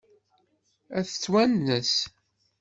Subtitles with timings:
[0.97, 1.95] Ad t-twanes?